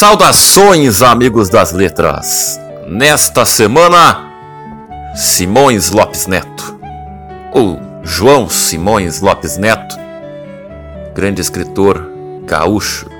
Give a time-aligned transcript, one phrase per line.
[0.00, 2.58] Saudações, amigos das letras!
[2.88, 4.30] Nesta semana,
[5.14, 6.74] Simões Lopes Neto,
[7.52, 9.94] ou João Simões Lopes Neto,
[11.14, 12.02] grande escritor
[12.46, 13.10] gaúcho,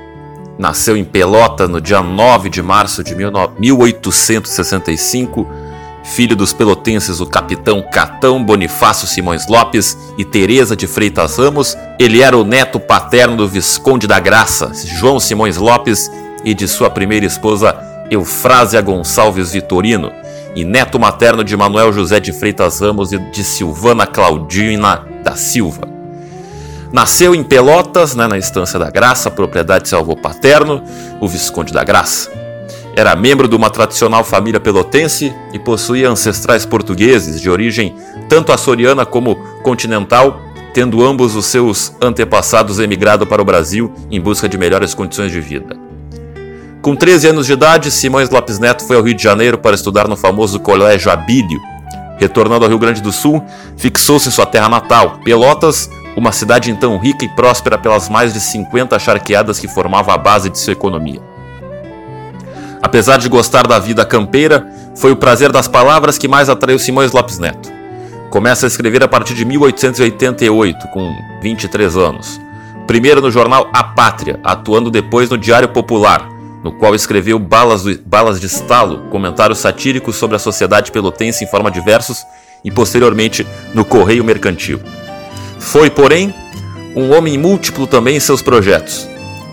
[0.58, 5.46] nasceu em Pelota no dia 9 de março de 1865,
[6.02, 11.76] filho dos pelotenses o capitão Catão Bonifácio Simões Lopes e Teresa de Freitas Ramos.
[11.98, 16.10] Ele era o neto paterno do Visconde da Graça, João Simões Lopes,
[16.44, 17.76] e de sua primeira esposa
[18.10, 20.12] Eufrásia Gonçalves Vitorino,
[20.54, 25.88] e neto materno de Manuel José de Freitas Ramos e de Silvana Claudina da Silva.
[26.92, 30.82] Nasceu em Pelotas, né, na Estância da Graça, propriedade de seu avô paterno,
[31.20, 32.30] o Visconde da Graça.
[32.96, 37.94] Era membro de uma tradicional família pelotense e possuía ancestrais portugueses de origem
[38.28, 40.40] tanto açoriana como continental,
[40.74, 45.40] tendo ambos os seus antepassados emigrado para o Brasil em busca de melhores condições de
[45.40, 45.89] vida.
[46.82, 50.08] Com 13 anos de idade, Simões Lopes Neto foi ao Rio de Janeiro para estudar
[50.08, 51.60] no famoso Colégio Abílio.
[52.16, 53.44] Retornando ao Rio Grande do Sul,
[53.76, 58.40] fixou-se em sua terra natal, Pelotas, uma cidade então rica e próspera pelas mais de
[58.40, 61.20] 50 charqueadas que formavam a base de sua economia.
[62.80, 67.12] Apesar de gostar da vida campeira, foi o prazer das palavras que mais atraiu Simões
[67.12, 67.70] Lopes Neto.
[68.30, 72.40] Começa a escrever a partir de 1888, com 23 anos.
[72.86, 76.29] Primeiro no jornal A Pátria, atuando depois no Diário Popular,
[76.62, 81.70] no qual escreveu Balas, Balas de Estalo, comentários satíricos sobre a sociedade pelotense em forma
[81.70, 82.24] de versos,
[82.64, 84.80] e posteriormente no Correio Mercantil.
[85.58, 86.34] Foi, porém,
[86.94, 89.08] um homem múltiplo também em seus projetos.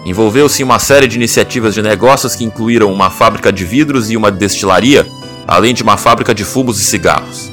[0.06, 4.18] Envolveu-se em uma série de iniciativas de negócios que incluíram uma fábrica de vidros e
[4.18, 5.06] uma destilaria,
[5.48, 7.50] além de uma fábrica de fumos e cigarros.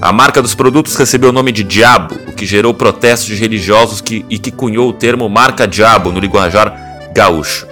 [0.00, 4.00] A marca dos produtos recebeu o nome de Diabo, o que gerou protestos de religiosos
[4.00, 7.66] que, e que cunhou o termo marca Diabo no linguajar gaúcho.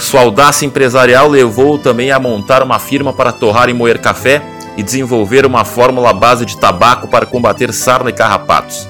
[0.00, 4.42] Sua audácia empresarial levou também a montar uma firma para torrar e moer café
[4.76, 8.88] e desenvolver uma fórmula base de tabaco para combater sarna e carrapatos.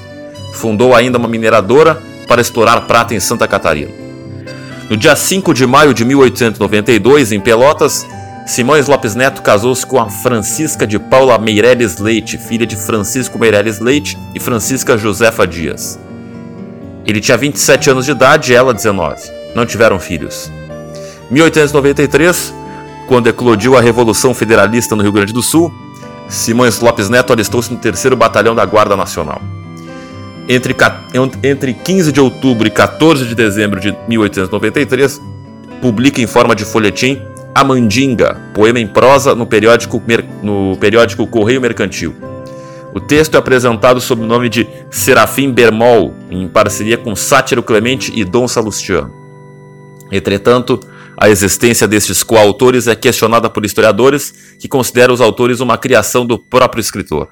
[0.54, 3.90] Fundou ainda uma mineradora para explorar prata em Santa Catarina.
[4.88, 8.06] No dia 5 de maio de 1892, em Pelotas,
[8.46, 13.80] Simões Lopes Neto casou-se com a Francisca de Paula Meireles Leite, filha de Francisco Meireles
[13.80, 15.98] Leite e Francisca Josefa Dias.
[17.04, 19.22] Ele tinha 27 anos de idade e ela 19.
[19.54, 20.50] Não tiveram filhos.
[21.30, 22.54] 1893,
[23.06, 25.72] quando eclodiu a Revolução Federalista no Rio Grande do Sul,
[26.28, 29.40] Simões Lopes Neto alistou-se no 3 Batalhão da Guarda Nacional.
[30.48, 30.76] Entre,
[31.42, 35.20] entre 15 de outubro e 14 de dezembro de 1893,
[35.80, 37.22] publica em forma de folhetim
[37.54, 40.02] A Mandinga, poema em prosa no periódico,
[40.42, 42.14] no periódico Correio Mercantil.
[42.92, 48.12] O texto é apresentado sob o nome de Serafim Bermol, em parceria com Sátiro Clemente
[48.14, 49.19] e Dom Salustiano.
[50.10, 50.80] Entretanto,
[51.16, 56.38] a existência destes coautores é questionada por historiadores que consideram os autores uma criação do
[56.38, 57.28] próprio escritor.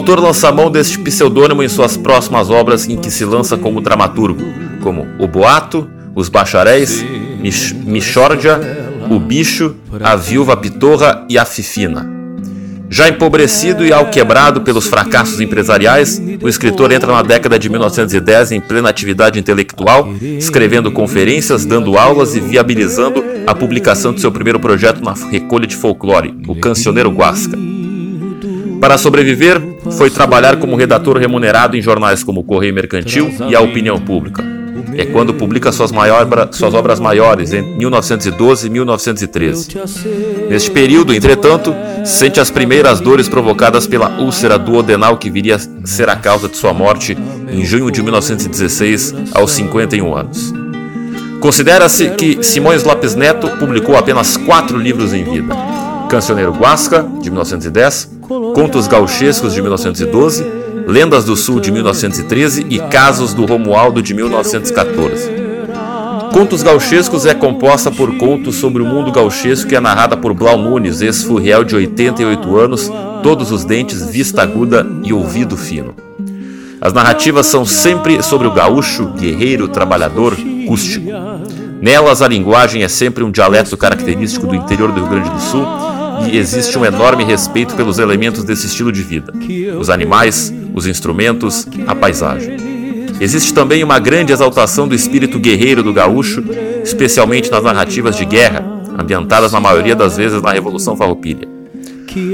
[0.00, 3.82] Autor lança a mão deste pseudônimo em suas próximas obras em que se lança como
[3.82, 4.42] dramaturgo,
[4.82, 7.04] como O Boato, Os Bacharéis,
[7.38, 8.58] Mich Michórdia,
[9.10, 12.08] O Bicho, A Viúva Pitorra e A Fifina.
[12.88, 18.60] Já empobrecido e alquebrado pelos fracassos empresariais, o escritor entra na década de 1910 em
[18.60, 25.04] plena atividade intelectual, escrevendo conferências, dando aulas e viabilizando a publicação de seu primeiro projeto
[25.04, 27.56] na recolha de folclore, O Cancioneiro Guasca.
[28.80, 29.60] Para sobreviver,
[29.96, 34.42] foi trabalhar como redator remunerado em jornais como Correio Mercantil e a Opinião Pública.
[34.96, 39.68] é quando publica suas, maior, suas obras maiores, em 1912 e 1913.
[40.48, 46.08] Neste período, entretanto, sente as primeiras dores provocadas pela úlcera duodenal que viria a ser
[46.08, 47.16] a causa de sua morte
[47.50, 50.52] em junho de 1916, aos 51 anos.
[51.40, 55.54] Considera-se que Simões Lopes Neto publicou apenas quatro livros em vida:
[56.10, 58.18] Cancioneiro Guasca, de 1910,
[58.52, 60.44] Contos Gauchescos, de 1912,
[60.84, 65.30] Lendas do Sul, de 1913 e Casos do Romualdo, de 1914.
[66.32, 70.58] Contos Gauchescos é composta por contos sobre o mundo gauchesco que é narrada por Blau
[70.58, 72.90] Nunes, ex-furriel de 88 anos,
[73.22, 75.94] todos os dentes, vista aguda e ouvido fino.
[76.80, 80.36] As narrativas são sempre sobre o gaúcho, guerreiro, trabalhador,
[80.66, 81.06] rústico.
[81.80, 85.66] Nelas, a linguagem é sempre um dialeto característico do interior do Rio Grande do Sul
[86.28, 89.32] e existe um enorme respeito pelos elementos desse estilo de vida:
[89.78, 92.56] os animais, os instrumentos, a paisagem.
[93.20, 96.42] Existe também uma grande exaltação do espírito guerreiro do gaúcho,
[96.82, 98.64] especialmente nas narrativas de guerra,
[98.98, 101.46] ambientadas na maioria das vezes na Revolução Farroupilha.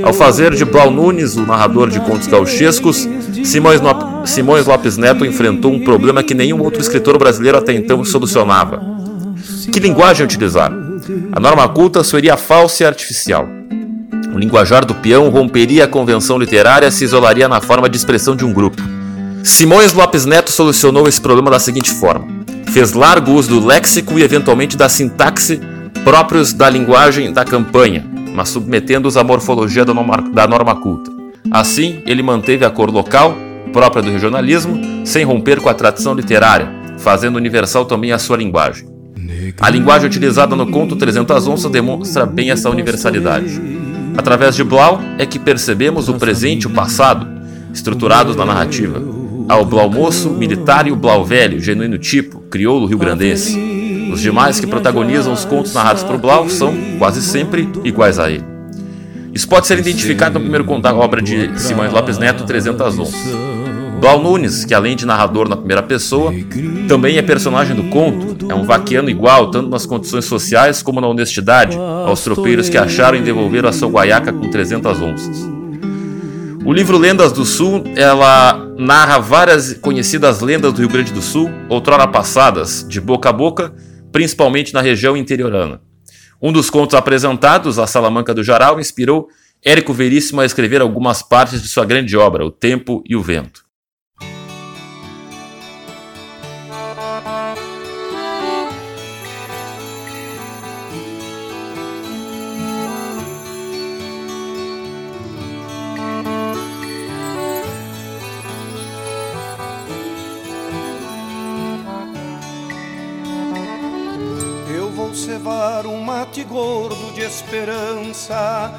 [0.03, 3.07] Ao fazer de Blau Nunes o narrador de contos gauchescos,
[3.45, 3.81] Simões,
[4.25, 8.81] Simões Lopes Neto enfrentou um problema que nenhum outro escritor brasileiro até então solucionava.
[9.73, 10.73] Que linguagem utilizar?
[11.33, 13.56] A norma culta seria falsa e artificial.
[14.37, 18.37] O linguajar do peão romperia a convenção literária e se isolaria na forma de expressão
[18.37, 18.83] de um grupo.
[19.43, 22.29] Simões Lopes Neto solucionou esse problema da seguinte forma:
[22.71, 25.59] fez largo uso do léxico e eventualmente da sintaxe
[26.05, 28.05] próprios da linguagem da campanha,
[28.35, 31.11] mas submetendo-os à morfologia da norma, culta.
[31.51, 33.35] Assim, ele manteve a cor local,
[33.73, 38.87] própria do regionalismo, sem romper com a tradição literária, fazendo universal também a sua linguagem.
[39.59, 43.59] A linguagem utilizada no conto 300 onças demonstra bem essa universalidade.
[44.17, 47.27] Através de Blau é que percebemos o presente e o passado,
[47.73, 49.03] estruturados na narrativa.
[49.49, 53.57] Há o Blau moço, militar e o Blau velho, genuíno tipo, crioulo rio-grandense.
[54.13, 58.45] Os demais que protagonizam os contos narrados por Blau são, quase sempre, iguais a ele.
[59.33, 63.37] Isso pode ser identificado no primeiro conto da obra de Simões Lopes Neto, 300 onças.
[64.01, 66.33] Blau Nunes, que além de narrador na primeira pessoa,
[66.89, 71.09] também é personagem do conto, é um vaquiano igual, tanto nas condições sociais como na
[71.09, 75.57] honestidade, aos tropeiros que acharam e devolveram a sua guaiaca com 300 onças.
[76.65, 81.49] O livro Lendas do Sul, ela narra várias conhecidas lendas do Rio Grande do Sul,
[81.69, 83.73] outrora passadas, de boca a boca,
[84.11, 85.81] principalmente na região interiorana.
[86.41, 89.29] Um dos contos apresentados, A Salamanca do Jaral, inspirou
[89.65, 93.66] Érico Veríssimo a escrever algumas partes de sua grande obra, O Tempo e o Vento.
[115.17, 118.73] Cevar um mate gordo de esperança.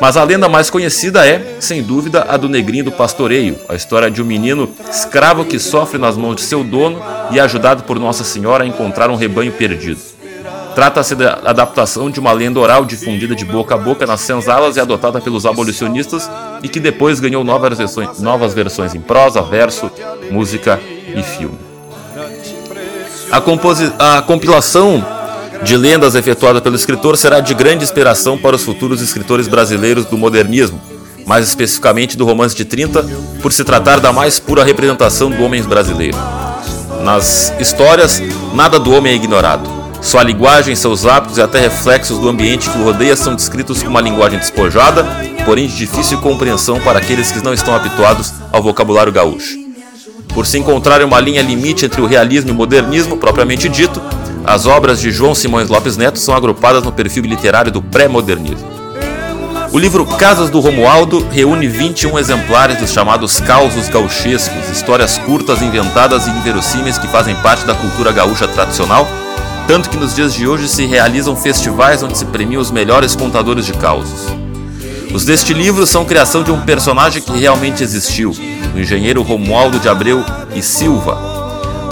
[0.00, 4.10] Mas a lenda mais conhecida é, sem dúvida, a do Negrinho do Pastoreio, a história
[4.10, 7.00] de um menino escravo que sofre nas mãos de seu dono
[7.30, 10.00] e é ajudado por Nossa Senhora a encontrar um rebanho perdido.
[10.74, 14.80] Trata-se da adaptação de uma lenda oral difundida de boca a boca nas senzalas e
[14.80, 16.30] adotada pelos abolicionistas
[16.62, 19.90] e que depois ganhou novas versões, novas versões em prosa, verso,
[20.30, 20.80] música
[21.14, 21.58] e filme.
[23.30, 25.04] A, a compilação
[25.62, 30.18] de lendas efetuada pelo escritor será de grande inspiração para os futuros escritores brasileiros do
[30.18, 30.80] modernismo,
[31.24, 33.04] mais especificamente do romance de 30,
[33.40, 36.18] por se tratar da mais pura representação do homem brasileiro.
[37.02, 38.20] Nas histórias,
[38.54, 39.70] nada do homem é ignorado.
[40.00, 43.88] Sua linguagem, seus hábitos e até reflexos do ambiente que o rodeia são descritos com
[43.88, 45.04] uma linguagem despojada,
[45.44, 49.56] porém de difícil compreensão para aqueles que não estão habituados ao vocabulário gaúcho.
[50.34, 54.00] Por se encontrar uma linha limite entre o realismo e o modernismo propriamente dito,
[54.52, 58.68] as obras de João Simões Lopes Neto são agrupadas no perfil literário do pré-modernismo.
[59.72, 66.26] O livro Casas do Romualdo reúne 21 exemplares dos chamados causos gauchescos, histórias curtas, inventadas
[66.26, 69.08] e inverossímeis que fazem parte da cultura gaúcha tradicional,
[69.66, 73.64] tanto que nos dias de hoje se realizam festivais onde se premiam os melhores contadores
[73.64, 74.26] de causos.
[75.14, 78.36] Os deste livro são criação de um personagem que realmente existiu,
[78.74, 80.22] o engenheiro Romualdo de Abreu
[80.54, 81.40] e Silva,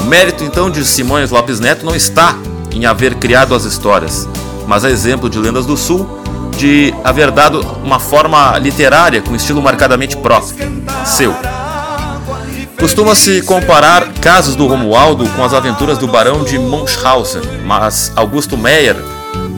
[0.01, 2.35] o mérito então de Simões Lopes Neto não está
[2.73, 4.29] em haver criado as histórias,
[4.67, 6.21] mas a exemplo de Lendas do Sul,
[6.57, 10.57] de haver dado uma forma literária com estilo marcadamente próprio,
[11.05, 11.35] seu.
[12.79, 18.97] Costuma-se comparar casos do Romualdo com as aventuras do Barão de Munchausen, mas Augusto Meyer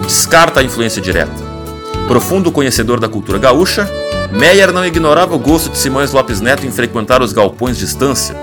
[0.02, 1.32] descarta a influência direta.
[2.08, 3.88] Profundo conhecedor da cultura gaúcha,
[4.32, 8.34] Meyer não ignorava o gosto de Simões Lopes Neto em frequentar os galpões de estância,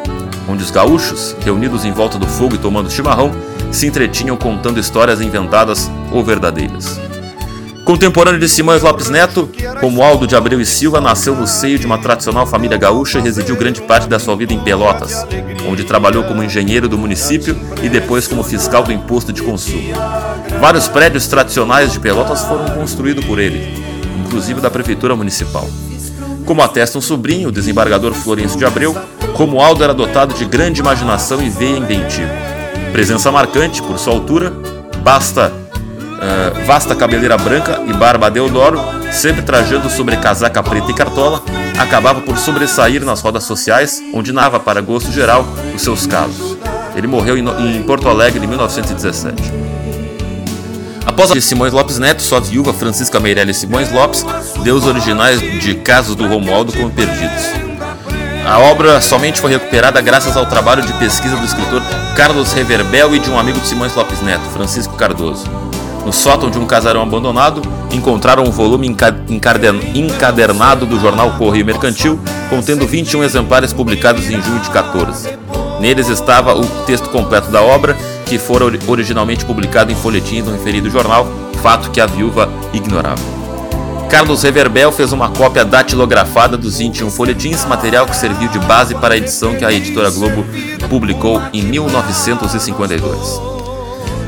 [0.47, 3.31] onde os gaúchos, reunidos em volta do fogo e tomando chimarrão,
[3.71, 6.99] se entretinham contando histórias inventadas ou verdadeiras.
[7.89, 9.49] Contemporâneo de Simões Lopes Neto,
[9.81, 13.55] Romualdo de Abreu e Silva nasceu no seio de uma tradicional família gaúcha e residiu
[13.55, 15.25] grande parte da sua vida em Pelotas,
[15.67, 19.91] onde trabalhou como engenheiro do município e depois como fiscal do imposto de consumo.
[20.59, 23.73] Vários prédios tradicionais de Pelotas foram construídos por ele,
[24.23, 25.67] inclusive da prefeitura municipal.
[26.45, 28.95] Como atesta um sobrinho, o desembargador Florencio de Abreu,
[29.33, 32.48] Romualdo era dotado de grande imaginação e veia inventiva.
[32.91, 34.51] Presença marcante por sua altura,
[35.03, 35.51] basta
[36.19, 38.79] uh, vasta cabeleira branca e barba Deodoro,
[39.11, 41.41] sempre trajando sobre casaca preta e cartola,
[41.77, 46.57] acabava por sobressair nas rodas sociais, onde narrava para gosto geral os seus casos.
[46.95, 49.41] Ele morreu em, em Porto Alegre em 1917.
[51.05, 54.25] Após a Simões Lopes Neto, sua viúva Francisca Meirelles Simões Lopes
[54.63, 57.68] deu os originais de Casos do Romualdo como perdidos.
[58.45, 61.81] A obra somente foi recuperada graças ao trabalho de pesquisa do escritor
[62.15, 65.45] Carlos Reverbel e de um amigo de Simões Lopes Neto, Francisco Cardoso.
[66.05, 68.87] No sótão de um casarão abandonado, encontraram um volume
[69.95, 72.19] encadernado do jornal Correio Mercantil,
[72.49, 75.29] contendo 21 exemplares publicados em junho de 14.
[75.79, 80.89] Neles estava o texto completo da obra, que fora originalmente publicado em folhetim do referido
[80.89, 81.27] jornal,
[81.61, 83.38] fato que a viúva ignorava.
[84.09, 89.13] Carlos Reverbel fez uma cópia datilografada dos 21 folhetins, material que serviu de base para
[89.13, 90.43] a edição que a editora Globo
[90.89, 93.39] publicou em 1952.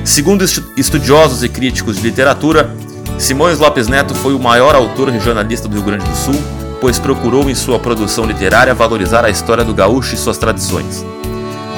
[0.05, 0.45] Segundo
[0.77, 2.69] estudiosos e críticos de literatura,
[3.17, 6.39] Simões Lopes Neto foi o maior autor regionalista do Rio Grande do Sul,
[6.79, 11.03] pois procurou em sua produção literária valorizar a história do gaúcho e suas tradições.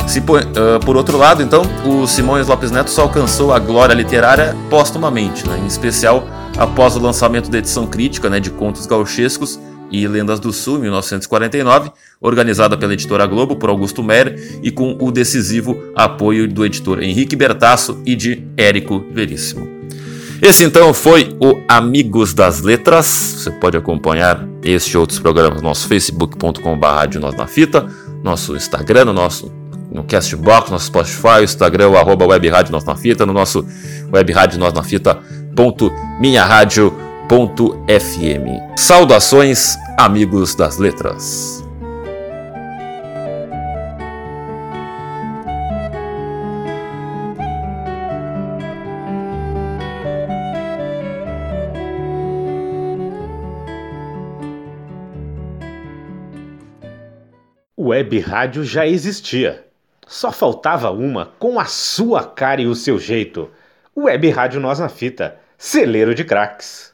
[0.08, 0.24] Se, uh,
[0.86, 5.58] por outro lado, então, o Simões Lopes Neto só alcançou a glória literária póstumamente, né,
[5.64, 9.60] em especial após o lançamento da edição crítica né, de contos gauchescos
[9.92, 14.98] e Lendas do Sul, em 1949, organizada pela editora Globo por Augusto Mer e com
[15.00, 19.72] o decisivo apoio do editor Henrique Bertasso e de Érico Veríssimo.
[20.42, 23.06] Esse então foi o Amigos das Letras.
[23.06, 27.88] Você pode acompanhar este e outros programas no nosso facebook.com.br Nós na Fita,
[28.24, 29.52] nosso Instagram, no nosso
[29.92, 33.66] no Castbox, no Spotify, Instagram, o arroba Web Rádio Nós na Fita, no nosso
[34.12, 34.82] Web Rádio Nós na
[35.56, 36.92] ponto, minha rádio,
[37.88, 38.78] FM.
[38.78, 41.64] Saudações, amigos das letras.
[57.78, 59.66] Web rádio já existia.
[60.08, 63.50] Só faltava uma com a sua cara e o seu jeito.
[63.96, 66.92] Web Rádio Nós na Fita, celeiro de craques.